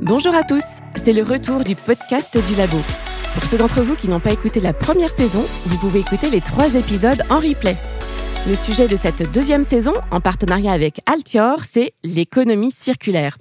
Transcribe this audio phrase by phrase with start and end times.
[0.00, 0.62] Bonjour à tous,
[0.94, 2.78] c'est le retour du podcast du labo.
[3.34, 6.40] Pour ceux d'entre vous qui n'ont pas écouté la première saison, vous pouvez écouter les
[6.40, 7.76] trois épisodes en replay.
[8.46, 13.38] Le sujet de cette deuxième saison, en partenariat avec Altior, c'est l'économie circulaire.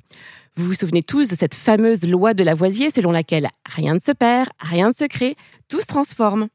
[0.55, 4.11] Vous vous souvenez tous de cette fameuse loi de Lavoisier selon laquelle rien ne se
[4.11, 5.35] perd, rien ne se crée,
[5.67, 6.47] tout se transforme.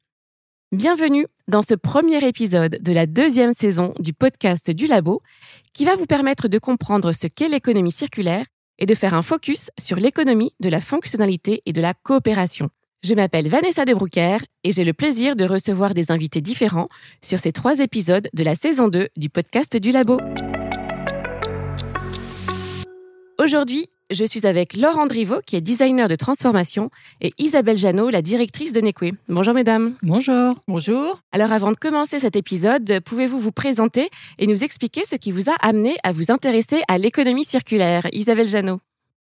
[0.73, 5.23] Bienvenue dans ce premier épisode de la deuxième saison du podcast du Labo
[5.73, 8.47] qui va vous permettre de comprendre ce qu'est l'économie circulaire
[8.79, 12.71] et de faire un focus sur l'économie de la fonctionnalité et de la coopération.
[13.03, 16.89] Je m'appelle Vanessa Debroucker et j'ai le plaisir de recevoir des invités différents
[17.21, 20.21] sur ces trois épisodes de la saison 2 du podcast du Labo.
[23.39, 28.23] Aujourd'hui, je suis avec Laure Andriveau, qui est designer de transformation, et Isabelle Janot, la
[28.23, 29.13] directrice de Nekwe.
[29.29, 29.95] Bonjour mesdames.
[30.03, 30.57] Bonjour.
[30.69, 31.21] Bonjour.
[31.33, 35.49] Alors avant de commencer cet épisode, pouvez-vous vous présenter et nous expliquer ce qui vous
[35.49, 38.07] a amené à vous intéresser à l'économie circulaire?
[38.13, 38.81] Isabelle Janot.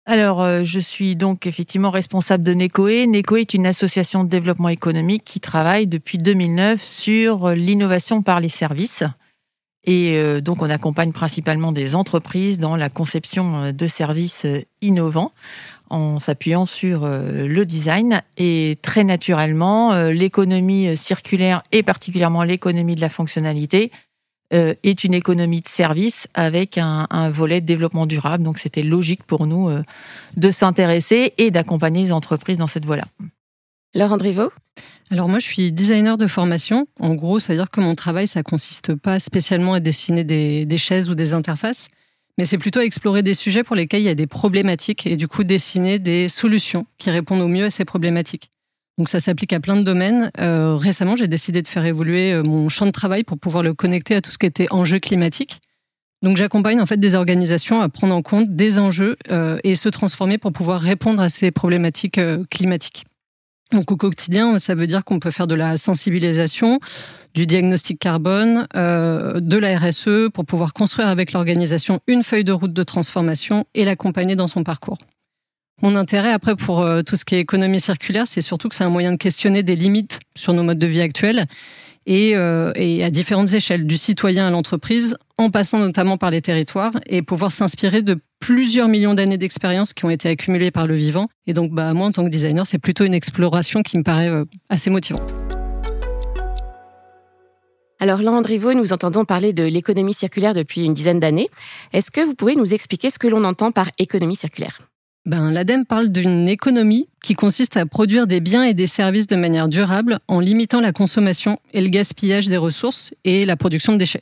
[0.07, 3.07] Alors, euh, je suis donc effectivement responsable de NECOE.
[3.07, 8.49] NECOE est une association de développement économique qui travaille depuis 2009 sur l'innovation par les
[8.49, 9.03] services.
[9.85, 14.61] Et euh, donc, on accompagne principalement des entreprises dans la conception euh, de services euh,
[14.81, 15.31] innovants
[15.89, 18.23] en s'appuyant sur le design.
[18.37, 23.91] Et très naturellement, l'économie circulaire et particulièrement l'économie de la fonctionnalité
[24.49, 28.43] est une économie de service avec un, un volet de développement durable.
[28.43, 29.69] Donc, c'était logique pour nous
[30.37, 33.05] de s'intéresser et d'accompagner les entreprises dans cette voie-là.
[33.95, 34.51] Laure Andriveau
[35.11, 36.87] alors moi, je suis designer de formation.
[36.99, 40.77] En gros, ça veut dire que mon travail, ça consiste pas spécialement à dessiner des,
[40.79, 41.89] chaises ou des interfaces,
[42.39, 45.15] mais c'est plutôt à explorer des sujets pour lesquels il y a des problématiques et
[45.15, 48.49] du coup dessiner des solutions qui répondent au mieux à ces problématiques.
[48.97, 50.31] Donc ça s'applique à plein de domaines.
[50.39, 53.75] Euh, récemment, j'ai décidé de faire évoluer euh, mon champ de travail pour pouvoir le
[53.75, 55.61] connecter à tout ce qui était enjeux climatiques.
[56.23, 59.87] Donc j'accompagne en fait des organisations à prendre en compte des enjeux euh, et se
[59.87, 63.05] transformer pour pouvoir répondre à ces problématiques climatiques.
[63.75, 66.79] Donc au quotidien, ça veut dire qu'on peut faire de la sensibilisation,
[67.33, 72.53] du diagnostic carbone, euh, de la RSE pour pouvoir construire avec l'organisation une feuille de
[72.53, 74.97] route de transformation et l'accompagner dans son parcours.
[75.81, 78.85] Mon intérêt après pour euh, tout ce qui est économie circulaire, c'est surtout que c'est
[78.85, 81.45] un moyen de questionner des limites sur nos modes de vie actuels
[82.05, 86.41] et, euh, et à différentes échelles, du citoyen à l'entreprise, en passant notamment par les
[86.41, 90.93] territoires, et pouvoir s'inspirer de plusieurs millions d'années d'expérience qui ont été accumulées par le
[90.93, 91.27] vivant.
[91.47, 94.29] Et donc, bah, moi, en tant que designer, c'est plutôt une exploration qui me paraît
[94.29, 95.35] euh, assez motivante.
[97.99, 98.39] Alors là,
[98.75, 101.49] nous entendons parler de l'économie circulaire depuis une dizaine d'années.
[101.91, 104.77] Est-ce que vous pouvez nous expliquer ce que l'on entend par économie circulaire?
[105.25, 109.35] Ben, L'ADEME parle d'une économie qui consiste à produire des biens et des services de
[109.35, 113.97] manière durable en limitant la consommation et le gaspillage des ressources et la production de
[113.97, 114.21] déchets.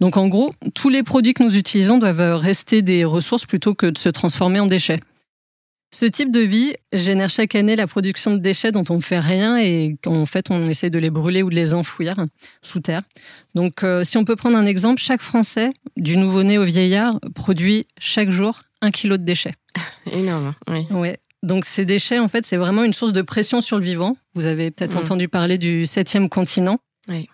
[0.00, 3.86] Donc en gros, tous les produits que nous utilisons doivent rester des ressources plutôt que
[3.86, 5.00] de se transformer en déchets.
[5.92, 9.20] Ce type de vie génère chaque année la production de déchets dont on ne fait
[9.20, 12.16] rien et qu'en fait on essaie de les brûler ou de les enfouir
[12.62, 13.02] sous terre.
[13.54, 17.86] Donc euh, si on peut prendre un exemple, chaque Français, du nouveau-né au vieillard, produit
[17.98, 19.54] chaque jour un kilo de déchets.
[20.12, 20.86] Énorme, oui.
[20.90, 21.18] Ouais.
[21.42, 24.16] Donc ces déchets, en fait, c'est vraiment une source de pression sur le vivant.
[24.34, 25.00] Vous avez peut-être mm.
[25.00, 26.78] entendu parler du septième continent.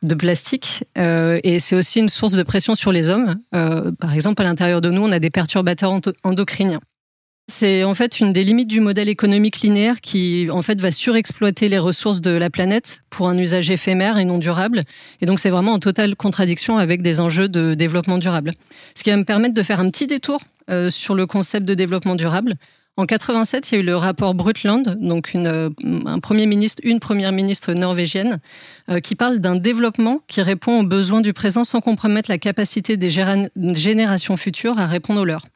[0.02, 3.40] de plastique euh, et c'est aussi une source de pression sur les hommes.
[3.54, 6.80] Euh, par exemple, à l'intérieur de nous, on a des perturbateurs endocriniens.
[7.48, 11.68] C'est en fait une des limites du modèle économique linéaire qui en fait va surexploiter
[11.68, 14.84] les ressources de la planète pour un usage éphémère et non durable.
[15.20, 18.52] Et donc c'est vraiment en totale contradiction avec des enjeux de développement durable.
[18.94, 21.74] Ce qui va me permettre de faire un petit détour euh, sur le concept de
[21.74, 22.54] développement durable.
[22.98, 25.70] En 87, il y a eu le rapport Brundtland, donc une, euh,
[26.04, 28.38] un premier ministre, une première ministre norvégienne,
[28.90, 32.98] euh, qui parle d'un développement qui répond aux besoins du présent sans compromettre la capacité
[32.98, 35.46] des générations futures à répondre aux leurs.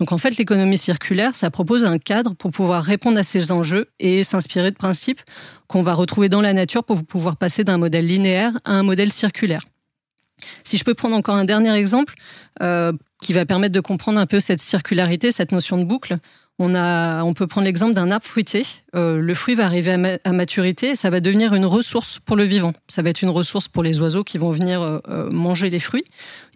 [0.00, 3.90] Donc en fait, l'économie circulaire, ça propose un cadre pour pouvoir répondre à ces enjeux
[4.00, 5.20] et s'inspirer de principes
[5.66, 9.12] qu'on va retrouver dans la nature pour pouvoir passer d'un modèle linéaire à un modèle
[9.12, 9.62] circulaire.
[10.64, 12.14] Si je peux prendre encore un dernier exemple
[12.62, 16.16] euh, qui va permettre de comprendre un peu cette circularité, cette notion de boucle,
[16.58, 18.64] on, a, on peut prendre l'exemple d'un arbre fruité.
[18.96, 22.44] Euh, le fruit va arriver à, maturité et ça va devenir une ressource pour le
[22.44, 22.72] vivant.
[22.88, 25.78] Ça va être une ressource pour les oiseaux qui vont venir euh, euh, manger les
[25.78, 26.04] fruits.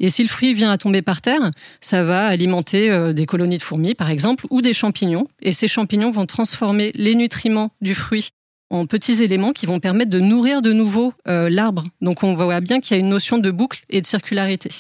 [0.00, 1.50] Et si le fruit vient à tomber par terre,
[1.81, 5.28] ça va alimenter des colonies de fourmis, par exemple, ou des champignons.
[5.40, 8.31] Et ces champignons vont transformer les nutriments du fruit
[8.70, 11.84] en petits éléments qui vont permettre de nourrir de nouveau l'arbre.
[12.00, 14.70] Donc on voit bien qu'il y a une notion de boucle et de circularité.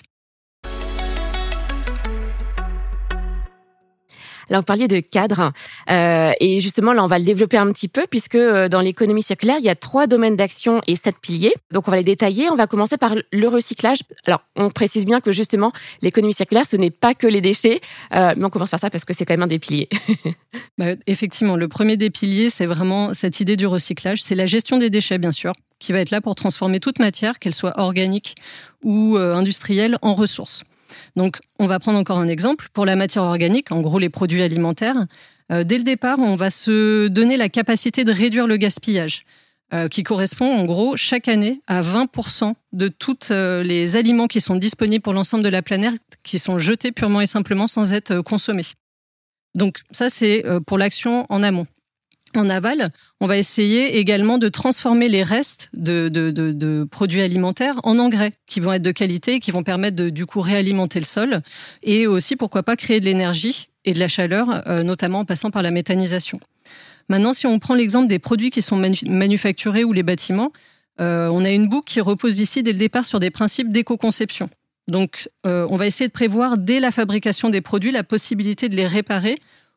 [4.50, 5.52] Alors, vous parliez de cadre,
[5.90, 9.22] euh, et justement, là, on va le développer un petit peu, puisque euh, dans l'économie
[9.22, 11.54] circulaire, il y a trois domaines d'action et sept piliers.
[11.72, 12.50] Donc, on va les détailler.
[12.50, 13.98] On va commencer par le recyclage.
[14.26, 17.80] Alors, on précise bien que justement, l'économie circulaire, ce n'est pas que les déchets,
[18.14, 19.88] euh, mais on commence par ça parce que c'est quand même un des piliers.
[20.78, 24.22] bah, effectivement, le premier des piliers, c'est vraiment cette idée du recyclage.
[24.22, 27.38] C'est la gestion des déchets, bien sûr, qui va être là pour transformer toute matière,
[27.38, 28.36] qu'elle soit organique
[28.82, 30.64] ou euh, industrielle, en ressources.
[31.16, 32.68] Donc, on va prendre encore un exemple.
[32.72, 35.06] Pour la matière organique, en gros les produits alimentaires,
[35.50, 39.24] euh, dès le départ, on va se donner la capacité de réduire le gaspillage,
[39.74, 44.40] euh, qui correspond en gros chaque année à 20% de tous euh, les aliments qui
[44.40, 48.20] sont disponibles pour l'ensemble de la planète, qui sont jetés purement et simplement sans être
[48.20, 48.62] consommés.
[49.54, 51.66] Donc ça, c'est pour l'action en amont.
[52.34, 52.90] En aval,
[53.20, 58.72] on va essayer également de transformer les restes de, produits alimentaires en engrais qui vont
[58.72, 61.42] être de qualité et qui vont permettre de du coup réalimenter le sol
[61.82, 65.50] et aussi pourquoi pas créer de l'énergie et de la chaleur, euh, notamment en passant
[65.50, 66.40] par la méthanisation.
[67.08, 70.52] Maintenant, si on prend l'exemple des produits qui sont manufacturés ou les bâtiments,
[71.00, 74.48] euh, on a une boucle qui repose ici dès le départ sur des principes d'éco-conception.
[74.88, 78.76] Donc, euh, on va essayer de prévoir dès la fabrication des produits la possibilité de
[78.76, 79.36] les réparer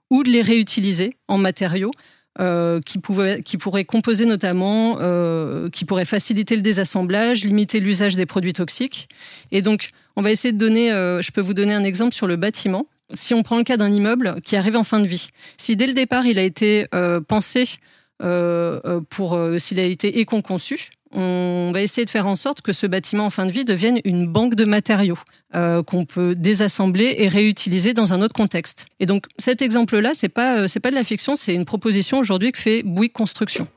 [0.10, 1.92] ou de les réutiliser en matériaux
[2.40, 8.18] euh, qui, pouvait, qui pourrait composer notamment, euh, qui pourrait faciliter le désassemblage, limiter l'usage
[8.18, 9.08] des produits toxiques.
[9.54, 12.28] Et donc, on va essayer de donner, euh, je peux vous donner un exemple sur
[12.28, 12.88] le bâtiment.
[13.14, 15.88] Si on prend le cas d'un immeuble qui arrive en fin de vie, si dès
[15.88, 16.88] le départ il a été
[17.28, 17.66] pensé
[18.18, 23.26] pour, s'il a été éco-conçu, on va essayer de faire en sorte que ce bâtiment
[23.26, 25.18] en fin de vie devienne une banque de matériaux
[25.56, 28.88] euh, qu'on peut désassembler et réutiliser dans un autre contexte.
[29.00, 32.52] Et donc cet exemple-là, c'est pas euh, pas de la fiction, c'est une proposition aujourd'hui
[32.52, 33.68] que fait Bouygues Construction.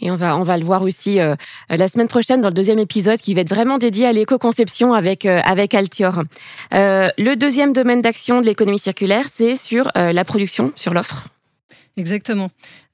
[0.00, 1.34] Et on va, on va le voir aussi euh,
[1.68, 5.26] la semaine prochaine dans le deuxième épisode qui va être vraiment dédié à l'éco-conception avec,
[5.26, 6.22] avec Altior.
[6.72, 11.26] le deuxième domaine d'action de l'économie circulaire, c'est sur la production, sur l'offre.
[11.98, 12.48] Exactement.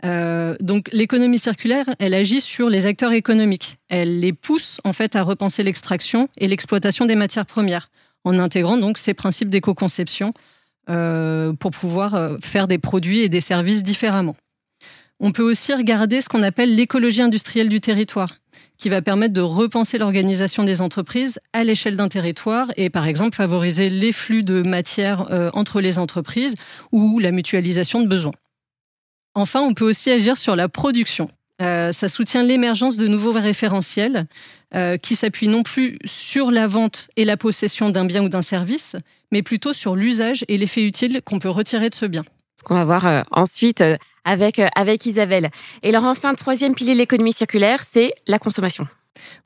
[0.06, 3.77] Euh, donc l'économie circulaire, elle agit sur les acteurs économiques.
[3.91, 7.91] Elle les pousse en fait à repenser l'extraction et l'exploitation des matières premières,
[8.25, 10.33] en intégrant donc ces principes d'éco-conception
[10.89, 14.37] euh, pour pouvoir euh, faire des produits et des services différemment.
[15.21, 18.31] On peut aussi regarder ce qu'on appelle l'écologie industrielle du territoire,
[18.79, 23.37] qui va permettre de repenser l'organisation des entreprises à l'échelle d'un territoire et par exemple
[23.37, 26.56] favoriser les flux de matières entre les entreprises
[26.91, 28.33] ou la mutualisation de besoins.
[29.35, 31.29] Enfin, on peut aussi agir sur la production.
[31.63, 34.27] Euh, ça soutient l'émergence de nouveaux référentiels
[34.75, 38.43] euh, qui s'appuient non plus sur la vente et la possession d'un bien ou d'un
[38.43, 38.97] service,
[39.31, 42.25] mais plutôt sur l'usage et l'effet utile qu'on peut retirer de ce bien.
[42.59, 43.85] Ce qu'on va voir euh, ensuite
[44.25, 45.51] avec, avec Isabelle.
[45.85, 48.87] Et alors enfin, troisième pilier de l'économie circulaire, c'est la consommation.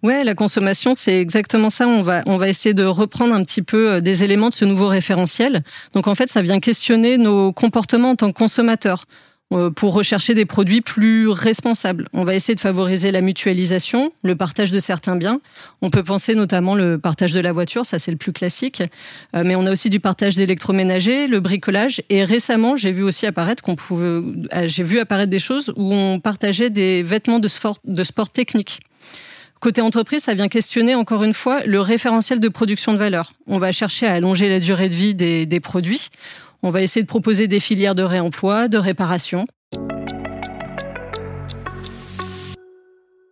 [0.02, 1.86] Ouais, la consommation, c'est exactement ça.
[1.88, 4.88] On va, on va essayer de reprendre un petit peu des éléments de ce nouveau
[4.88, 5.62] référentiel.
[5.92, 9.04] Donc en fait, ça vient questionner nos comportements en tant que consommateurs.
[9.50, 12.06] Euh, pour rechercher des produits plus responsables.
[12.12, 15.40] On va essayer de favoriser la mutualisation, le partage de certains biens.
[15.80, 18.82] On peut penser notamment le partage de la voiture, ça c'est le plus classique.
[19.34, 22.02] Euh, mais on a aussi du partage d'électroménager, le bricolage.
[22.10, 25.94] Et récemment, j'ai vu aussi apparaître qu'on pouvait, euh, j'ai vu apparaître des choses où
[25.94, 28.80] on partageait des vêtements de sport, de sport technique.
[29.60, 33.32] Côté entreprise, ça vient questionner encore une fois le référentiel de production de valeur.
[33.46, 36.10] On va chercher à allonger la durée de vie des, des produits.
[36.62, 39.46] On va essayer de proposer des filières de réemploi, de réparation.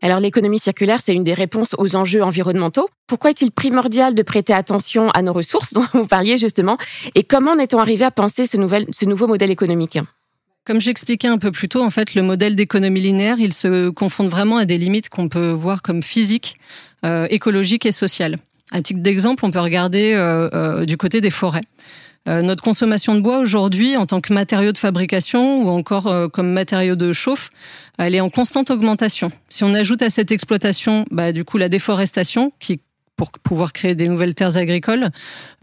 [0.01, 2.89] Alors l'économie circulaire, c'est une des réponses aux enjeux environnementaux.
[3.09, 6.79] Pourquoi est-il primordial de prêter attention à nos ressources dont vous parliez justement?
[7.17, 9.99] Et comment en est-on arrivé à penser ce, nouveau modèle économique?
[10.65, 14.29] Comme j'expliquais un peu plus tôt, en fait, le modèle d'économie linéaire, il se confronte
[14.29, 16.57] vraiment à des limites qu'on peut voir comme physiques,
[17.05, 18.37] euh, écologiques et sociales.
[18.73, 21.63] À titre d'exemple, on peut regarder euh, euh, du côté des forêts.
[22.29, 26.29] Euh, notre consommation de bois aujourd'hui, en tant que matériau de fabrication ou encore euh,
[26.29, 27.51] comme matériau de chauffe,
[27.99, 29.31] elle est en constante augmentation.
[29.49, 32.81] Si on ajoute à cette exploitation, bah, du coup, la déforestation, qui
[33.17, 35.09] pour pouvoir créer des nouvelles terres agricoles,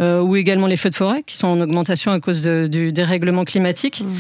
[0.02, 3.46] euh, ou également les feux de forêt, qui sont en augmentation à cause du dérèglement
[3.46, 4.02] climatique.
[4.02, 4.14] Mmh.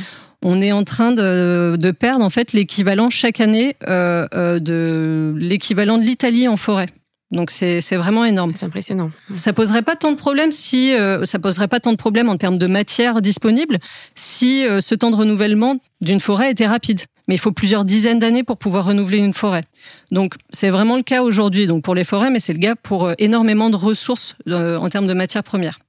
[0.45, 5.97] On est en train de, de perdre en fait l'équivalent chaque année euh, de l'équivalent
[5.97, 6.87] de l'Italie en forêt.
[7.33, 8.53] Donc c'est vraiment énorme.
[8.55, 9.09] C'est impressionnant.
[9.35, 12.37] Ça poserait pas tant de problèmes si euh, ça poserait pas tant de problèmes en
[12.37, 13.79] termes de matière disponible
[14.13, 17.01] si euh, ce temps de renouvellement d'une forêt était rapide.
[17.27, 19.63] Mais il faut plusieurs dizaines d'années pour pouvoir renouveler une forêt.
[20.11, 21.65] Donc c'est vraiment le cas aujourd'hui.
[21.65, 25.07] Donc pour les forêts, mais c'est le cas pour euh, énormément de ressources en termes
[25.07, 25.79] de matières premières.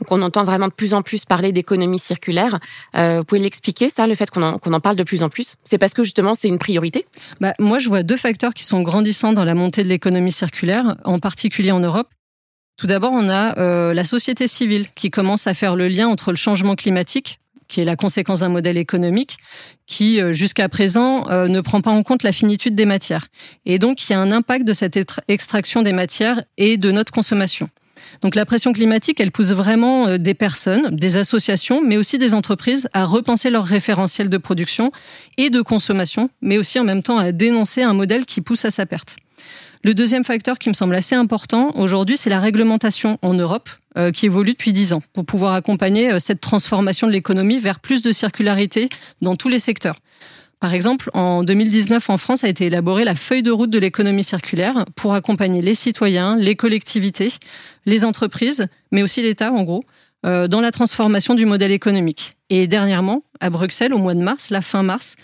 [0.00, 2.58] Donc on entend vraiment de plus en plus parler d'économie circulaire.
[2.96, 5.54] Euh, vous pouvez l'expliquer, ça, le fait qu'on en, en, parle de plus en plus?
[5.64, 7.04] C'est parce que justement c'est une priorité?
[7.40, 10.96] Bah, Moi je vois deux facteurs qui sont grandissants dans la montée de l'économie circulaire,
[11.04, 12.08] en particulier en Europe.
[12.78, 16.30] Tout d'abord, on a euh, la société civile qui commence à faire le lien entre
[16.30, 19.36] le changement climatique, qui est la conséquence d'un modèle économique,
[19.86, 23.26] qui euh, jusqu'à présent euh, ne prend pas en compte la finitude des matières.
[23.66, 24.96] Et donc, il y a un impact de cette
[25.26, 27.68] extraction des matières et de notre consommation.
[28.22, 32.88] Donc la pression climatique, elle pousse vraiment des personnes, des associations, mais aussi des entreprises
[32.92, 34.92] à repenser leur référentiel de production
[35.36, 38.70] et de consommation, mais aussi en même temps à dénoncer un modèle qui pousse à
[38.70, 39.16] sa perte.
[39.84, 44.10] Le deuxième facteur qui me semble assez important aujourd'hui, c'est la réglementation en Europe euh,
[44.10, 48.02] qui évolue depuis dix ans pour pouvoir accompagner euh, cette transformation de l'économie vers plus
[48.02, 48.88] de circularité
[49.22, 49.96] dans tous les secteurs.
[50.60, 54.24] Par exemple, en 2019, en France, a été élaborée la feuille de route de l'économie
[54.24, 57.32] circulaire pour accompagner les citoyens, les collectivités,
[57.86, 59.84] les entreprises, mais aussi l'État, en gros,
[60.26, 62.36] euh, dans la transformation du modèle économique.
[62.50, 65.14] Et dernièrement, à Bruxelles, au mois de mars, la fin mars,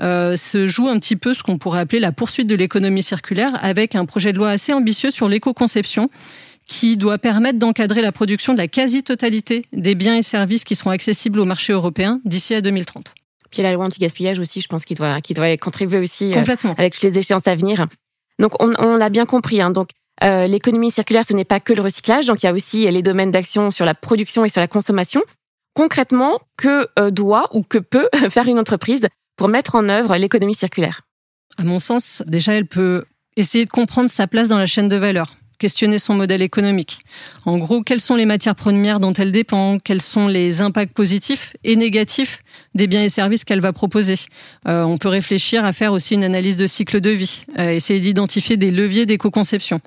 [0.00, 3.58] euh, se joue un petit peu ce qu'on pourrait appeler la poursuite de l'économie circulaire
[3.64, 6.08] avec un projet de loi assez ambitieux sur l'éco-conception
[6.68, 10.90] qui doit permettre d'encadrer la production de la quasi-totalité des biens et services qui seront
[10.90, 13.12] accessibles au marché européen d'ici à 2030.
[13.54, 16.74] Puis la loi anti-gaspillage aussi, je pense qu'il doit, qu'il doit contribuer aussi euh, Complètement.
[16.76, 17.86] avec toutes les échéances à venir.
[18.40, 19.60] Donc on, on l'a bien compris.
[19.60, 19.90] Hein, donc
[20.24, 23.02] euh, l'économie circulaire, ce n'est pas que le recyclage, donc il y a aussi les
[23.02, 25.22] domaines d'action sur la production et sur la consommation.
[25.72, 29.06] Concrètement, que euh, doit ou que peut faire une entreprise
[29.36, 31.02] pour mettre en œuvre l'économie circulaire?
[31.56, 33.04] À mon sens, déjà, elle peut
[33.36, 36.98] essayer de comprendre sa place dans la chaîne de valeur questionner son modèle économique.
[37.44, 41.56] En gros, quelles sont les matières premières dont elle dépend, quels sont les impacts positifs
[41.64, 42.42] et négatifs
[42.74, 44.14] des biens et services qu'elle va proposer.
[44.66, 48.00] Euh, on peut réfléchir à faire aussi une analyse de cycle de vie, euh, essayer
[48.00, 49.80] d'identifier des leviers d'éco-conception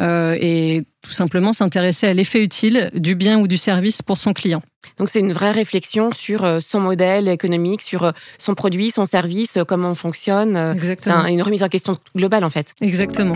[0.00, 4.32] euh, et tout simplement s'intéresser à l'effet utile du bien ou du service pour son
[4.32, 4.62] client.
[4.98, 9.90] Donc c'est une vraie réflexion sur son modèle économique, sur son produit, son service, comment
[9.90, 10.56] on fonctionne.
[10.56, 11.24] Exactement.
[11.24, 12.74] C'est une remise en question globale en fait.
[12.80, 13.34] Exactement.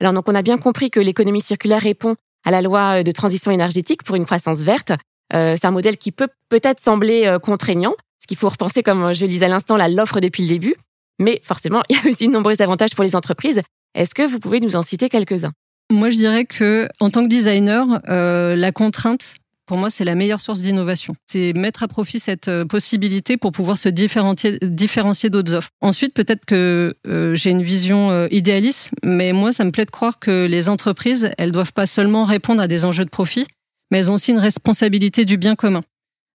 [0.00, 3.50] Alors donc on a bien compris que l'économie circulaire répond à la loi de transition
[3.50, 4.92] énergétique pour une croissance verte.
[5.34, 9.12] Euh, c'est un modèle qui peut peut-être sembler euh, contraignant, ce qu'il faut repenser comme
[9.12, 10.74] je le disais à l'instant, l'offre depuis le début.
[11.18, 13.62] Mais forcément, il y a aussi de nombreux avantages pour les entreprises.
[13.94, 15.52] Est-ce que vous pouvez nous en citer quelques-uns?
[15.90, 20.14] Moi, je dirais que en tant que designer, euh, la contrainte pour moi, c'est la
[20.14, 21.14] meilleure source d'innovation.
[21.26, 25.70] C'est mettre à profit cette euh, possibilité pour pouvoir se différencier, d'autres offres.
[25.80, 29.90] Ensuite, peut-être que euh, j'ai une vision euh, idéaliste, mais moi, ça me plaît de
[29.90, 33.46] croire que les entreprises, elles doivent pas seulement répondre à des enjeux de profit,
[33.90, 35.82] mais elles ont aussi une responsabilité du bien commun.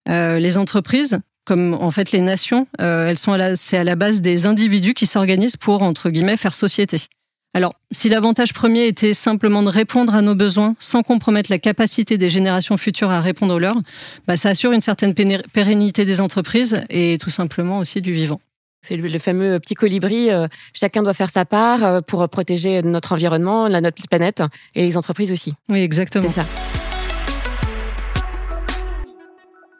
[0.08, 4.94] les entreprises, comme en fait les nations, elles sont c'est à la base des individus
[4.94, 6.98] qui s'organisent pour entre guillemets faire société.
[7.54, 12.18] Alors, si l'avantage premier était simplement de répondre à nos besoins sans compromettre la capacité
[12.18, 13.76] des générations futures à répondre aux leurs,
[14.26, 18.40] bah, ça assure une certaine pérennité des entreprises et tout simplement aussi du vivant.
[18.82, 20.32] C'est le, fameux petit colibri.
[20.32, 24.42] Euh, chacun doit faire sa part euh, pour protéger notre environnement, la, notre planète
[24.74, 25.54] et les entreprises aussi.
[25.70, 26.30] Oui, exactement.
[26.30, 26.46] C'est ça.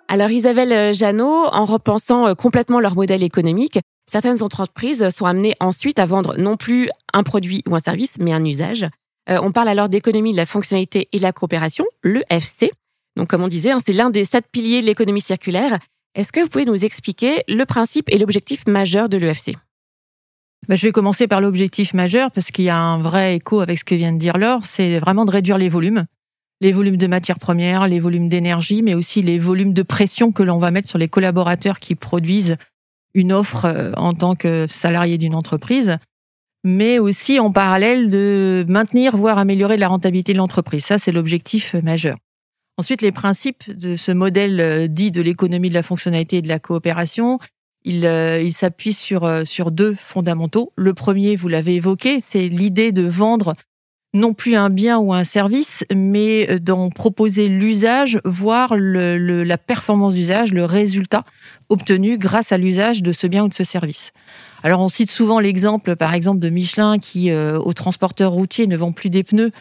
[0.10, 3.80] Alors Isabelle euh, Janot, en repensant complètement leur modèle économique,
[4.12, 8.34] Certaines entreprises sont amenées ensuite à vendre non plus un produit ou un service, mais
[8.34, 8.86] un usage.
[9.30, 12.74] Euh, on parle alors d'économie de la fonctionnalité et de la coopération, l'EFC.
[13.16, 15.80] Donc, comme on disait, hein, c'est l'un des sept piliers de l'économie circulaire.
[16.14, 19.56] Est-ce que vous pouvez nous expliquer le principe et l'objectif majeur de l'EFC
[20.68, 23.80] bah, je vais commencer par l'objectif majeur parce qu'il y a un vrai écho avec
[23.80, 26.06] ce que vient de dire Laure, c'est vraiment de réduire les volumes.
[26.60, 30.44] Les volumes de matières premières, les volumes d'énergie, mais aussi les volumes de pression que
[30.44, 32.58] l'on va mettre sur les collaborateurs qui produisent
[33.14, 35.98] une offre euh, en tant que salarié d'une entreprise,
[36.64, 40.86] mais aussi en parallèle de maintenir, voire améliorer la rentabilité de l'entreprise.
[40.86, 42.18] Ça, c'est l'objectif majeur.
[42.78, 46.48] Ensuite, les principes de ce modèle euh, dit de l'économie de la fonctionnalité et de
[46.48, 47.40] la coopération,
[47.84, 50.72] il, euh, il s'appuie sur, sur deux fondamentaux.
[50.76, 53.56] Le premier, vous l'avez évoqué, c'est l'idée de vendre
[54.14, 60.14] non plus un bien ou un service, mais euh, d'en proposer l'usage, voire la performance
[60.16, 61.24] d'usage, le résultat
[61.72, 64.12] obtenu grâce à l'usage de ce bien ou de ce service.
[64.64, 68.78] Alors on cite souvent l'exemple, par exemple, de Michelin qui, euh, aux transporteurs routiers, ne
[68.78, 69.52] vend plus des pneus,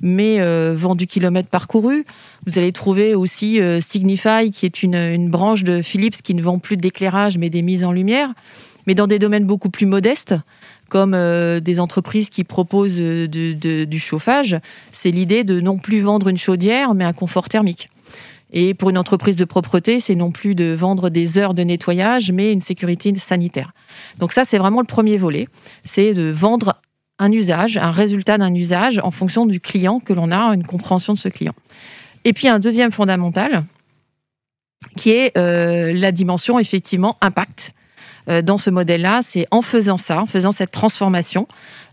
[0.00, 2.04] mais euh, vend du kilomètre parcouru.
[2.46, 6.76] Vous allez trouver aussi Signify, qui est une, branche de Philips qui ne vend plus
[6.76, 8.32] d'éclairage, mais des mises en lumière,
[8.86, 10.34] mais dans des domaines beaucoup plus modestes
[10.88, 14.58] comme euh, des entreprises qui proposent euh, du chauffage,
[14.92, 17.90] c'est l'idée de non plus vendre une chaudière, mais un confort thermique.
[18.52, 22.32] Et pour une entreprise de propreté, c'est non plus de vendre des heures de nettoyage,
[22.32, 23.72] mais une sécurité sanitaire.
[24.18, 25.48] Donc ça, c'est vraiment le premier volet.
[25.84, 26.80] C'est de vendre
[27.18, 31.12] un usage, un résultat d'un usage en fonction du client que l'on a, une compréhension
[31.12, 31.54] de ce client.
[32.24, 33.64] Et puis un deuxième fondamental,
[34.96, 37.74] qui est euh, la dimension effectivement impact
[38.28, 41.46] dans ce modèle-là, c'est en faisant ça, en faisant cette transformation,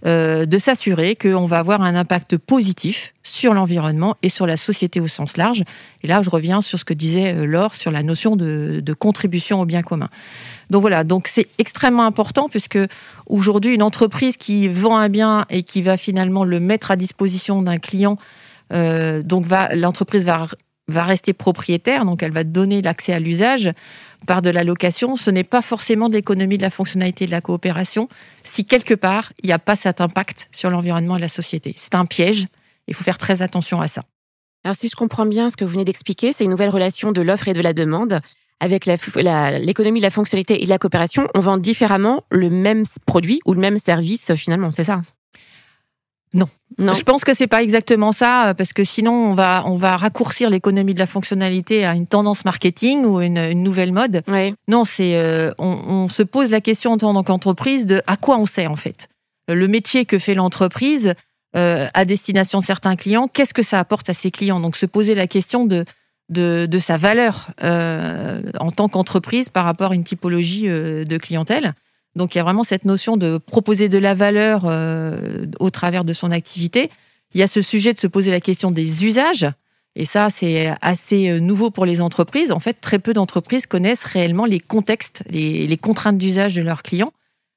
[0.06, 5.00] euh, de s'assurer qu'on va avoir un impact positif sur l'environnement et sur la société
[5.00, 5.64] au sens large.
[6.04, 9.62] Et là, je reviens sur ce que disait euh, Laure sur la notion de, contribution
[9.62, 10.10] au bien commun.
[10.70, 12.78] Donc voilà, donc c'est extrêmement important puisque
[13.26, 17.64] aujourd'hui, une entreprise qui vend un bien et qui va finalement le mettre à disposition
[17.64, 18.18] d'un client,
[18.74, 20.50] euh, donc l'entreprise va
[20.88, 23.72] va rester propriétaire, donc elle va donner l'accès à l'usage
[24.28, 25.16] par de la location.
[25.16, 28.08] Ce n'est pas forcément de l'économie de la fonctionnalité de la coopération
[28.44, 31.74] si quelque part il n'y a pas cet impact sur l'environnement et la société.
[31.78, 32.48] C'est un piège.
[32.88, 34.04] Il faut faire très attention à ça.
[34.64, 37.22] Alors si je comprends bien ce que vous venez d'expliquer, c'est une nouvelle relation de
[37.22, 38.22] l'offre et de la demande.
[38.62, 43.42] Avec l'économie de la fonctionnalité et de la coopération, on vend différemment le même produit
[43.46, 45.02] ou le même service finalement, c'est ça?
[46.36, 46.46] Non.
[46.78, 46.94] non.
[46.94, 50.50] Je pense que c'est pas exactement ça, parce que sinon on va on va raccourcir
[50.50, 54.22] l'économie de la fonctionnalité à une tendance marketing ou une, une nouvelle mode.
[54.68, 58.38] Non, c'est euh, on, on, se pose la question en tant qu'entreprise de à quoi
[58.38, 59.08] on sert en fait.
[59.48, 61.16] Le métier que fait l'entreprise
[61.56, 64.60] euh, à destination de certains clients, qu'est-ce que ça apporte à ses clients?
[64.60, 65.86] Donc se poser la question de
[66.30, 71.18] de, de sa valeur euh, en tant qu'entreprise par rapport à une typologie euh, de
[71.18, 71.74] clientèle.
[72.16, 76.06] Donc il y a vraiment cette notion de proposer de la valeur euh, au travers
[76.06, 76.90] de son activité.
[77.34, 79.48] Il y a ce sujet de se poser la question des usages.
[79.98, 82.52] Et ça, c'est assez euh, nouveau pour les entreprises.
[82.52, 87.12] En fait, très peu d'entreprises connaissent réellement les contextes, les, contraintes d'usage de leurs clients.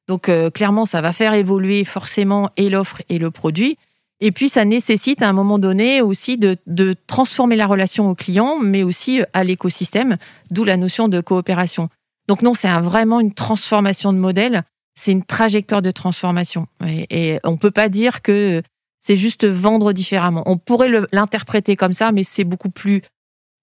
[0.08, 3.76] Donc euh, clairement, ça va faire évoluer forcément et l'offre et le produit.
[4.20, 8.16] Et puis, ça nécessite à un moment donné aussi de, de transformer la relation au
[8.16, 10.16] client, mais aussi à l'écosystème,
[10.50, 11.88] d'où la notion de coopération.
[12.28, 14.62] Donc non, c'est vraiment une transformation de modèle.
[14.94, 16.66] C'est une trajectoire de transformation.
[16.86, 18.62] Et, on on peut pas dire que
[19.00, 20.42] c'est juste vendre différemment.
[20.46, 23.02] On pourrait l'interpréter comme ça, mais c'est beaucoup plus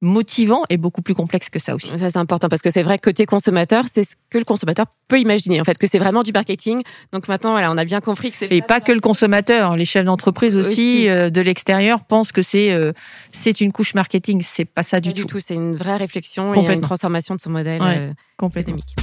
[0.06, 1.98] motivant et beaucoup plus complexe que ça aussi.
[1.98, 4.86] Ça c'est important parce que c'est vrai que côté consommateur, c'est ce que le consommateur
[5.08, 6.82] peut imaginer en fait que c'est vraiment du marketing.
[7.12, 9.86] Donc maintenant voilà, on a bien compris que c'est et pas que le consommateur, les
[9.86, 12.94] chefs d'entreprise aussi, euh, de l'extérieur pensent que c'est euh,
[13.32, 15.16] c'est une couche marketing, c'est pas ça du tout.
[15.22, 18.14] Du tout, c'est une vraie réflexion et une transformation de son modèle euh,
[18.56, 18.96] économique.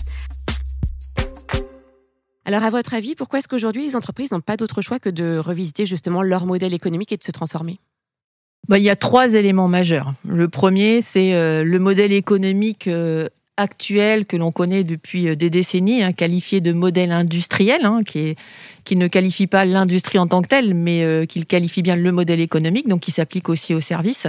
[2.44, 5.38] Alors, à votre avis, pourquoi est-ce qu'aujourd'hui les entreprises n'ont pas d'autre choix que de
[5.38, 7.78] revisiter justement leur modèle économique et de se transformer?
[8.68, 10.14] Bah, il y a trois éléments majeurs.
[10.26, 15.50] Le premier, c'est euh, le modèle économique euh, actuel que l'on connaît depuis euh, des
[15.50, 18.38] décennies, hein, qualifié de modèle industriel, hein, qui, est,
[18.84, 22.40] qui ne qualifie pas l'industrie en tant que telle, mais qui qualifie bien le modèle
[22.40, 24.28] économique, donc qui s'applique aussi aux services,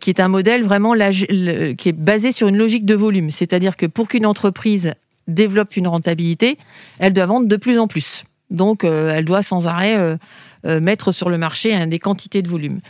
[0.00, 3.30] qui est un modèle vraiment qui est basé sur une logique de volume.
[3.30, 4.94] C'est-à-dire que pour qu'une entreprise
[5.28, 6.56] développe une rentabilité,
[6.98, 8.24] elle doit vendre de plus en plus.
[8.50, 10.18] Donc, elle doit sans arrêt
[10.64, 12.80] mettre sur le marché des quantités de volume.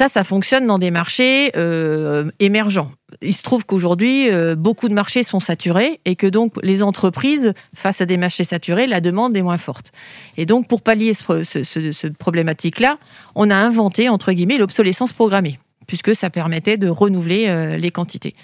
[0.00, 2.90] Ça, ça fonctionne dans des marchés euh, émergents.
[3.20, 7.52] Il se trouve qu'aujourd'hui, euh, beaucoup de marchés sont saturés et que donc les entreprises,
[7.74, 9.92] face à des marchés saturés, la demande est moins forte.
[10.38, 12.96] Et donc, pour pallier ce, problématique-là,
[13.34, 18.34] on a inventé, entre guillemets, l'obsolescence programmée, puisque ça permettait de renouveler euh, les quantités.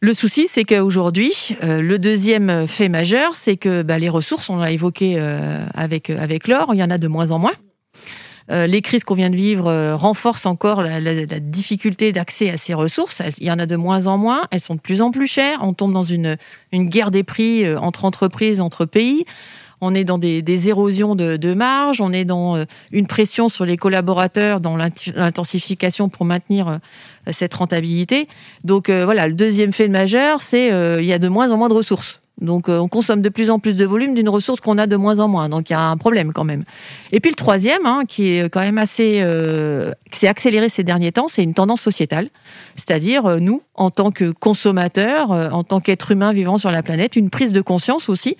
[0.00, 4.70] Le souci, c'est qu'aujourd'hui, le deuxième fait majeur, c'est que bah, les ressources, on l'a
[4.70, 5.18] évoqué
[5.74, 7.52] avec, avec l'or, il y en a de moins en moins.
[8.50, 11.00] Euh, les crises qu'on vient de vivre euh, renforcent encore la,
[11.40, 13.22] difficulté d'accès à ces ressources.
[13.38, 15.60] Il y en a de moins en moins, elles sont de plus en plus chères.
[15.62, 16.36] On tombe dans une,
[16.72, 19.24] une guerre des prix euh, entre entreprises, entre pays.
[19.80, 23.76] On est dans des, érosions de, de marge, on est dans une pression sur les
[23.76, 26.78] collaborateurs, dans l'intensification pour maintenir
[27.30, 28.28] cette rentabilité.
[28.62, 31.74] Donc voilà, le deuxième fait majeur, c'est il y a de moins en moins de
[31.74, 32.22] ressources.
[32.40, 34.96] Donc euh, on consomme de plus en plus de volume d'une ressource qu'on a de
[34.96, 35.48] moins en moins.
[35.48, 36.64] Donc il y a un problème quand même.
[37.12, 40.82] Et puis le troisième, hein, qui est quand même assez, euh, qui s'est accéléré ces
[40.82, 42.28] derniers temps, c'est une tendance sociétale.
[42.74, 47.16] C'est-à-dire euh, nous, en tant que consommateurs, en tant qu'êtres humains vivant sur la planète,
[47.16, 48.36] une prise de conscience aussi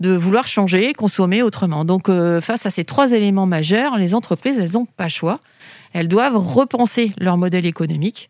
[0.00, 1.84] de vouloir changer, consommer autrement.
[1.84, 2.08] Donc
[2.40, 5.40] face à ces trois éléments majeurs, les entreprises, elles n'ont pas choix.
[5.92, 8.28] Elles doivent repenser leur modèle économique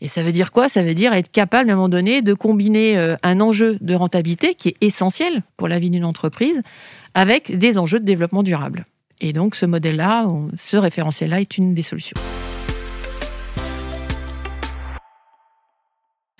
[0.00, 0.68] et ça veut dire quoi?
[0.68, 3.94] Ça veut dire être capable à un moment donné de combiner euh, un enjeu de
[3.94, 6.62] rentabilité qui est essentiel pour la vie d'une entreprise
[7.14, 8.84] avec des enjeux de développement durable.
[9.20, 10.28] Et donc ce modèle-là,
[10.58, 12.16] ce référentiel-là est une des solutions.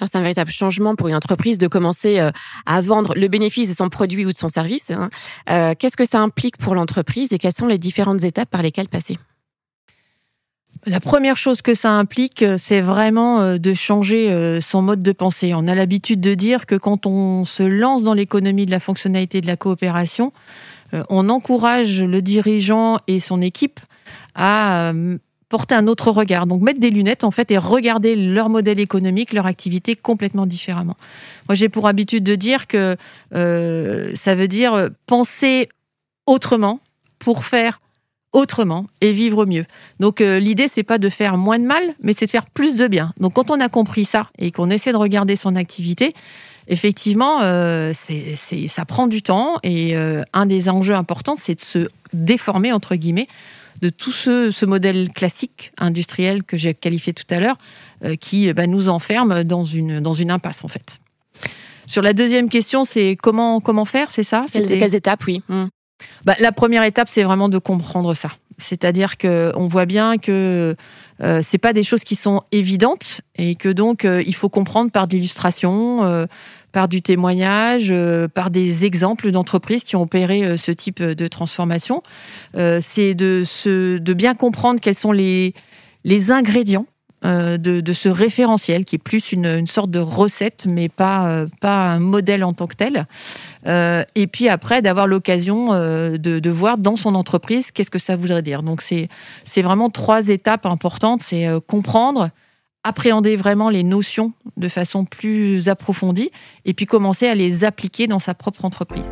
[0.04, 2.30] C'est un véritable changement pour une entreprise de commencer euh,
[2.66, 4.90] à vendre le bénéfice de son produit ou de son service.
[4.90, 5.08] Hein.
[5.48, 8.88] Euh, qu'est-ce que ça implique pour l'entreprise et quelles sont les différentes étapes par lesquelles
[8.88, 9.16] passer?
[10.86, 15.02] La première chose que ça implique, euh, c'est vraiment euh, de changer euh, son mode
[15.02, 15.52] de pensée.
[15.54, 19.40] On a l'habitude de dire que quand on se lance dans l'économie de la fonctionnalité
[19.40, 20.32] de la coopération,
[21.10, 23.80] on encourage le dirigeant et son équipe
[24.36, 24.92] à
[25.48, 26.46] porter un autre regard.
[26.46, 30.96] Donc mettre des lunettes en fait et regarder leur modèle économique, leur activité complètement différemment.
[31.48, 32.96] Moi j'ai pour habitude de dire que
[33.32, 35.68] ça veut dire penser
[36.24, 36.78] autrement
[37.18, 37.80] pour faire
[38.36, 39.64] autrement et vivre mieux.
[39.98, 42.76] Donc euh, l'idée c'est pas de faire moins de mal, mais c'est de faire plus
[42.76, 43.14] de bien.
[43.18, 46.12] Donc quand on a compris ça et qu'on essaie de regarder son activité,
[46.68, 48.36] effectivement, euh, c'est,
[48.68, 52.94] ça prend du temps et euh, un des enjeux importants, c'est de se déformer entre
[52.94, 53.26] guillemets
[53.80, 57.58] de tout ce, ce modèle classique industriel que j'ai qualifié tout à l'heure,
[58.20, 60.98] qui bah, nous enferme dans une dans une impasse en fait.
[61.86, 64.46] Sur la deuxième question, c'est comment comment faire, c'est ça?
[64.50, 65.42] Quelles, quelles, étapes, oui.
[65.48, 65.66] Mmh.
[66.24, 68.30] Bah, la première étape, c'est vraiment de comprendre ça.
[68.58, 70.76] C'est-à-dire que on voit bien que
[71.22, 74.90] euh, c'est pas des choses qui sont évidentes et que donc euh, il faut comprendre
[74.90, 76.26] par d'illustrations, euh,
[76.72, 82.02] par du témoignage, euh, par des exemples d'entreprises qui ont opéré ce type de transformation.
[82.54, 83.44] c'est de,
[83.98, 85.52] de bien comprendre quels sont les
[86.30, 86.86] ingrédients
[87.24, 91.92] euh, de, ce référentiel qui est plus une, sorte de recette, mais pas, euh, pas
[91.92, 93.06] un modèle en tant que tel.
[93.66, 98.42] Euh, et puis après, d'avoir l'occasion de, voir dans son entreprise qu'est-ce que ça voudrait
[98.42, 98.62] dire.
[98.62, 99.08] Donc c'est
[99.62, 101.22] vraiment trois étapes importantes.
[101.22, 102.28] C'est comprendre,
[102.84, 106.30] appréhender vraiment les notions de façon plus approfondie,
[106.64, 109.10] et puis commencer à les appliquer dans sa propre entreprise.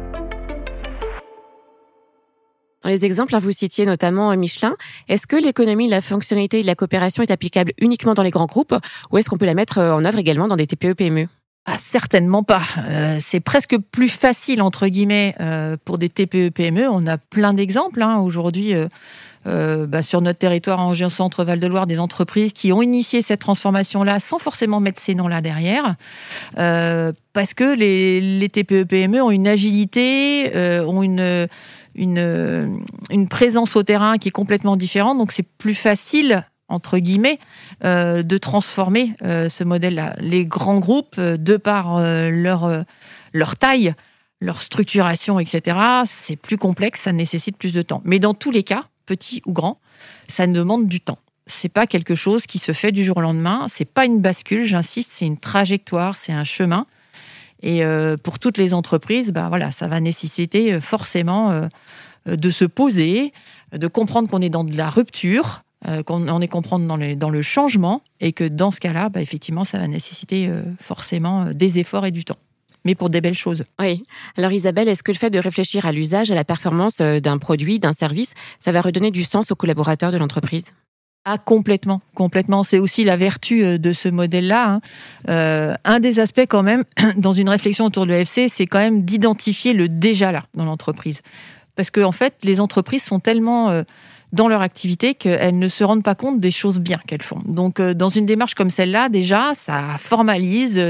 [2.85, 4.77] Dans les exemples, vous citiez notamment euh, Michelin.
[5.09, 8.75] Est-ce que l'économie, la fonctionnalité et la coopération est applicable uniquement dans les grands groupes
[9.11, 11.29] ou est-ce qu'on peut la mettre euh, en œuvre également dans des TPE-PME
[11.67, 12.61] ah, certainement pas.
[12.77, 15.35] Euh, c'est presque plus facile entre guillemets
[15.87, 16.87] pour des TPE-PME.
[16.91, 18.19] On a plein d'exemples hein.
[18.19, 18.75] aujourd'hui.
[19.47, 24.21] Bah, sur notre territoire en région centre Val-de-Loire des entreprises qui ont initié cette transformation-là
[24.21, 25.97] sans forcément mettre ces noms-là derrière,
[26.55, 30.53] parce que les TPE-PME ont une agilité,
[30.87, 31.49] ont une
[31.95, 35.19] une, une présence au terrain qui est complètement différente.
[35.19, 37.39] Donc c'est plus facile entre guillemets,
[37.85, 40.17] euh, de transformer euh, ce modèle-là.
[40.19, 42.85] Les grands groupes, euh, de par leur,
[43.33, 43.95] leur taille,
[44.41, 45.77] leur structuration, etc.,
[46.07, 48.03] c'est plus complexe, ça nécessite plus de temps.
[48.05, 49.81] Mais dans tous les cas, petit ou grand,
[50.29, 51.19] ça demande du temps.
[51.47, 53.67] C'est pas quelque chose qui se fait du jour au lendemain.
[53.69, 56.87] C'est pas une bascule, j'insiste, c'est une trajectoire, c'est un chemin.
[57.65, 61.67] Et euh, pour toutes les entreprises, ben voilà, ça va nécessiter euh, forcément euh,
[62.27, 63.33] de se poser,
[63.73, 65.63] de comprendre qu'on est dans de la rupture,
[66.07, 69.65] qu'on est comprendre dans le, dans le changement, et que dans ce cas-là, ben effectivement,
[69.65, 70.51] ça va nécessiter
[70.81, 72.39] forcément des efforts et du temps
[72.87, 73.65] mais pour des belles choses.
[73.79, 74.03] Oui.
[74.37, 77.79] Alors Isabelle, est-ce que le fait de réfléchir à l'usage, à la performance d'un produit,
[77.79, 80.75] d'un service, ça va redonner du sens aux collaborateurs de l'entreprise?
[81.27, 82.65] Ah complètement, complètement.
[82.65, 84.69] C'est aussi la vertu euh, de ce modèle-là.
[84.69, 84.81] Hein.
[85.31, 86.85] Euh, un des aspects quand même,
[87.17, 91.23] dans une réflexion autour de l'EFC, c'est quand même d'identifier le déjà là dans l'entreprise.
[91.77, 93.85] Parce que en fait, les entreprises sont tellement euh,
[94.33, 97.41] dans leur activité qu'elles ne se rendent pas compte des choses bien qu'elles font.
[97.47, 100.83] Donc, dans une démarche comme celle-là, déjà, ça formalise,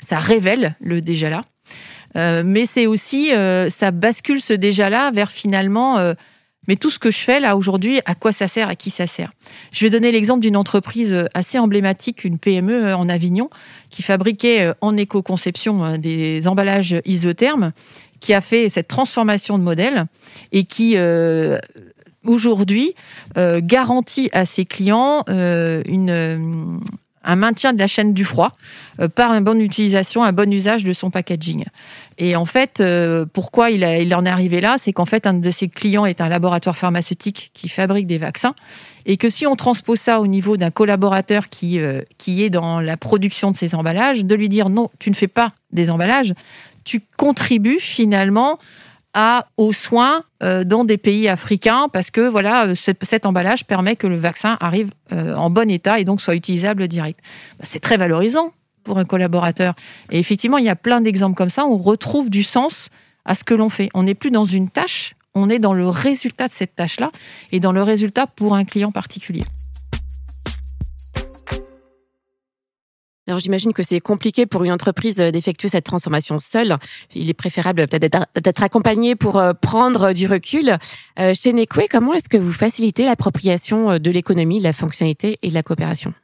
[0.00, 2.42] ça révèle le déjà là.
[2.44, 3.30] mais c'est aussi,
[3.68, 6.14] ça bascule ce déjà là vers finalement
[6.68, 9.06] mais tout ce que je fais là aujourd'hui, à quoi ça sert, à qui ça
[9.06, 9.32] sert?
[9.72, 13.48] Je vais donner l'exemple d'une entreprise euh, assez emblématique, une PME euh, en Avignon,
[13.90, 17.72] qui fabriquait euh, en éco-conception des emballages isothermes,
[18.20, 20.06] qui a fait cette transformation de modèle
[20.52, 20.96] et qui
[22.26, 22.94] aujourd'hui
[23.36, 26.80] garantit à ses clients une
[27.24, 28.56] un maintien de la chaîne du froid
[29.00, 31.64] euh, par une bonne utilisation, un bon usage de son packaging.
[32.18, 34.76] Et en fait, euh, pourquoi il, en est arrivé là?
[34.78, 38.54] C'est qu'en fait, un de ses clients est un laboratoire pharmaceutique qui fabrique des vaccins
[39.06, 42.80] et que si on transpose ça au niveau d'un collaborateur qui, euh, qui est dans
[42.80, 46.34] la production de ces emballages, de lui dire non, tu ne fais pas des emballages,
[46.84, 48.58] tu contribues finalement
[49.56, 54.06] aux soins euh, dans des pays africains parce que voilà euh, cet, emballage permet que
[54.06, 57.20] le vaccin arrive euh, en bon état et donc soit utilisable direct.
[57.58, 58.52] Bah, c'est très valorisant
[58.84, 59.74] pour un collaborateur.
[60.10, 61.66] Et effectivement, il y a plein d'exemples comme ça.
[61.66, 62.88] On retrouve du sens
[63.24, 63.88] à ce que l'on fait.
[63.94, 67.10] On n'est plus dans une tâche, on est dans le résultat de cette tâche-là
[67.52, 69.44] et dans le résultat pour un client particulier.
[73.28, 76.78] Alors j'imagine que c'est compliqué pour une entreprise euh, d'effectuer cette transformation seule.
[77.14, 80.78] Il est préférable peut-être d'être accompagné pour euh, prendre du recul.
[81.18, 85.50] Euh, chez Nekwe, comment est-ce que vous facilitez l'appropriation de l'économie, de la fonctionnalité et
[85.50, 86.14] de la coopération?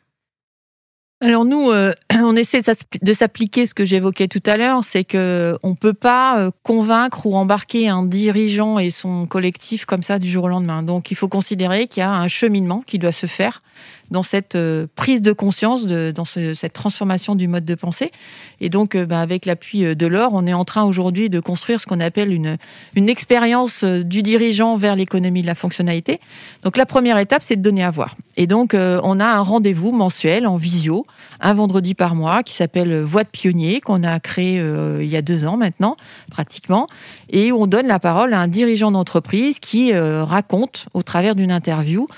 [1.25, 5.57] Alors nous, euh, on essaie de s'appliquer ce que j'évoquais tout à l'heure, c'est que
[5.63, 10.31] on peut pas euh, convaincre ou embarquer un dirigeant et son collectif comme ça du
[10.31, 10.83] jour au lendemain.
[10.83, 13.63] Donc il faut considérer qu'il y a un cheminement qui doit se faire
[14.11, 18.13] dans cette euh, prise de conscience, dans cette transformation du mode de pensée.
[18.61, 21.41] Et donc, euh, bah, avec l'appui euh, de l'or, on est en train aujourd'hui de
[21.41, 22.57] construire ce qu'on appelle une,
[22.95, 26.21] une expérience du dirigeant vers l'économie de la fonctionnalité.
[26.63, 28.17] Donc, la première étape, c'est de donner à voir.
[28.37, 31.07] Et donc, on a un rendez-vous mensuel en visio,
[31.41, 34.55] un vendredi par mois, qui s'appelle Voix de pionnier, qu'on a créé
[35.01, 35.97] il y a deux ans maintenant,
[36.31, 36.89] pratiquement,
[37.31, 41.53] et où on donne la parole à un dirigeant d'entreprise qui raconte, au travers d'une
[41.53, 42.09] interview,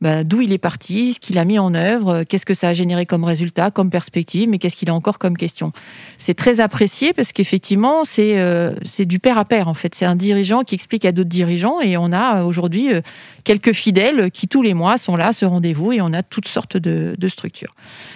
[0.00, 2.68] bah, d'où il est parti, ce qu'il a mis en œuvre, euh, qu'est-ce que ça
[2.68, 5.72] a généré comme résultat, comme perspective, mais qu'est-ce qu'il a encore comme question.
[6.16, 9.94] C'est très apprécié parce qu'effectivement, c'est euh, du père à père en fait.
[9.94, 12.90] C'est un dirigeant qui explique à d'autres dirigeants et on a euh, aujourd'hui
[13.44, 16.76] quelques fidèles qui tous les mois sont là ce rendez-vous et on a toutes sortes
[16.76, 17.74] de, de structures.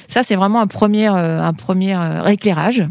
[0.09, 2.85] Ça, c'est vraiment un premier un premier éclairage.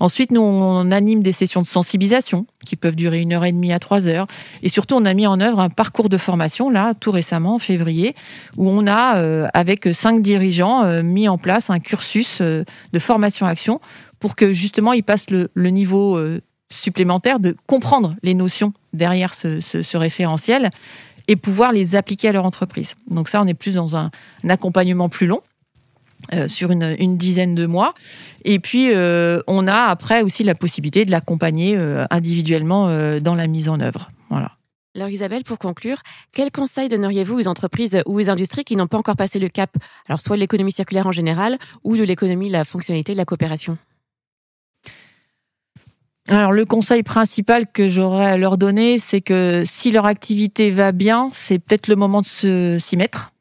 [0.00, 3.72] Ensuite, nous, on anime des sessions de sensibilisation qui peuvent durer une heure et demie
[3.72, 4.26] à trois heures.
[4.62, 7.58] Et surtout, on a mis en œuvre un parcours de formation, là, tout récemment, en
[7.58, 8.14] février,
[8.56, 12.98] où on a, euh, avec cinq dirigeants, euh, mis en place un cursus euh, de
[12.98, 13.80] formation-action
[14.18, 16.18] pour que, justement, ils passent le, niveau
[16.70, 20.70] supplémentaire de comprendre les notions derrière ce, référentiel
[21.28, 22.94] et pouvoir les appliquer à leur entreprise.
[23.10, 24.10] Donc ça, on est plus dans un
[24.48, 25.42] accompagnement plus long.
[26.32, 27.94] Euh, sur une, dizaine de mois.
[28.44, 32.86] Et puis, euh, on a après aussi la possibilité de l'accompagner euh, individuellement
[33.20, 34.08] dans la mise en œuvre.
[34.30, 34.52] Voilà.
[34.96, 35.98] Alors Isabelle, pour conclure,
[36.32, 39.76] quels conseils donneriez-vous aux entreprises ou aux industries qui n'ont pas encore passé le cap,
[40.08, 43.76] alors soit de l'économie circulaire en général ou de l'économie, la fonctionnalité de la coopération
[46.28, 50.90] alors le conseil principal que j'aurais à leur donner, c'est que si leur activité va
[50.90, 53.33] bien, c'est peut-être le moment de s'y mettre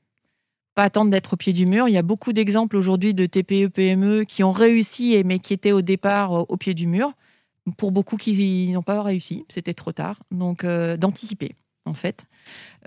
[0.73, 1.87] pas attendre d'être au pied du mur.
[1.87, 5.71] Il y a beaucoup d'exemples aujourd'hui de TPE, PME qui ont réussi, mais qui étaient
[5.71, 7.13] au départ euh, au pied du mur.
[7.77, 10.19] Pour beaucoup qui n'ont pas réussi, c'était trop tard.
[10.31, 11.55] Donc, euh, d'anticiper,
[11.85, 12.25] en fait,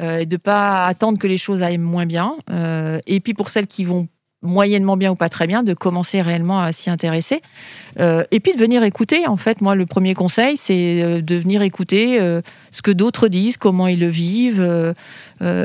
[0.01, 2.37] euh, et de pas attendre que les choses aillent moins bien.
[3.07, 4.09] et puis pour celles qui vont
[4.47, 7.43] moyennement bien ou pas très bien, de commencer réellement à s'y intéresser.
[7.99, 9.27] Euh, et puis de venir écouter.
[9.27, 13.29] En fait, moi, le premier conseil, c'est euh, de venir écouter euh, ce que d'autres
[13.29, 14.95] disent, comment ils le vivent,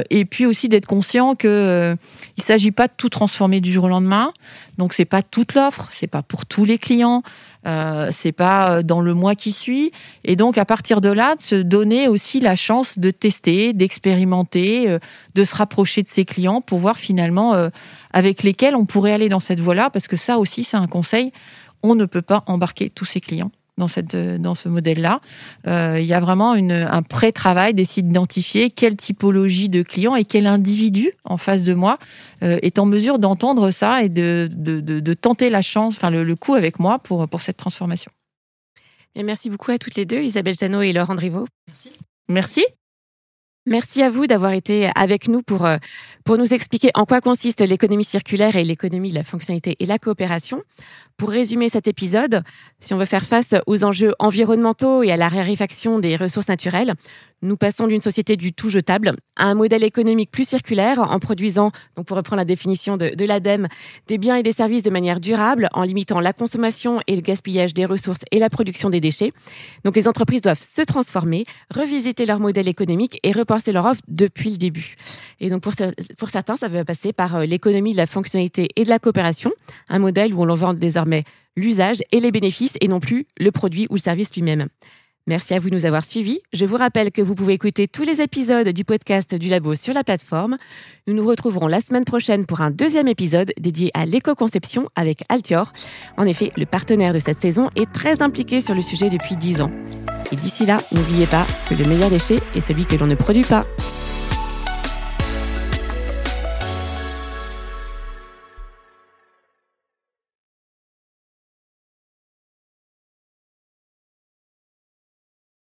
[0.09, 1.95] et puis aussi d'être conscient que
[2.37, 4.33] il s'agit pas de tout transformer du jour au lendemain.
[4.77, 7.23] Donc c'est pas toute l'offre, c'est pas pour tous les clients.
[7.67, 9.91] Euh, c'est pas dans le mois qui suit.
[10.23, 14.97] Et donc, à partir de là, de se donner aussi la chance de tester, d'expérimenter,
[15.35, 17.69] de se rapprocher de ses clients pour voir finalement
[18.11, 21.31] avec lesquels on pourrait aller dans cette voie-là, parce que ça aussi, c'est un conseil.
[21.83, 25.21] On ne peut pas embarquer tous ses clients dans, cette, dans ce modèle-là.
[25.67, 30.23] Euh, il y a vraiment une, un pré-travail d'essayer d'identifier quelle typologie de clients et
[30.23, 31.97] quel individu en face de moi
[32.43, 36.35] euh, est en mesure d'entendre ça et de, de, de, tenter la chance, enfin le,
[36.35, 38.11] coup avec moi pour, pour cette transformation.
[39.15, 41.45] Et merci beaucoup à toutes les deux, Isabelle Janot et Laurent Driveau.
[41.67, 41.91] Merci.
[42.29, 42.65] Merci.
[43.67, 45.77] Merci à vous d'avoir été avec nous pour, euh,
[46.25, 49.99] pour nous expliquer en quoi consiste l'économie circulaire et l'économie de la fonctionnalité et la
[49.99, 50.63] coopération.
[51.15, 52.41] Pour résumer cet épisode,
[52.79, 56.95] si on veut faire face aux enjeux environnementaux et à la raréfaction des ressources naturelles,
[57.41, 61.71] nous passons d'une société du tout jetable à un modèle économique plus circulaire en produisant,
[61.95, 63.67] donc pour reprendre la définition de, de l'ADEME,
[64.07, 67.73] des biens et des services de manière durable en limitant la consommation et le gaspillage
[67.73, 69.31] des ressources et la production des déchets.
[69.83, 74.51] Donc les entreprises doivent se transformer, revisiter leur modèle économique et repenser leur offre depuis
[74.51, 74.95] le début.
[75.39, 75.73] Et donc pour,
[76.17, 79.51] pour certains, ça va passer par euh, l'économie de la fonctionnalité et de la coopération,
[79.89, 81.23] un modèle où on vend désormais
[81.55, 84.67] l'usage et les bénéfices et non plus le produit ou le service lui-même.
[85.27, 86.39] Merci à vous de nous avoir suivis.
[86.51, 89.93] Je vous rappelle que vous pouvez écouter tous les épisodes du podcast du Labo sur
[89.93, 90.57] la plateforme.
[91.07, 95.73] Nous nous retrouverons la semaine prochaine pour un deuxième épisode dédié à l'éco-conception avec Altior.
[96.17, 99.61] En effet, le partenaire de cette saison est très impliqué sur le sujet depuis 10
[99.61, 99.71] ans.
[100.31, 103.43] Et d'ici là, n'oubliez pas que le meilleur déchet est celui que l'on ne produit
[103.43, 103.63] pas.